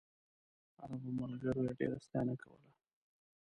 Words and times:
عربو 0.81 1.09
ملګرو 1.21 1.61
یې 1.67 1.71
ډېره 1.79 1.97
ستاینه 2.05 2.35
کوله. 2.41 2.69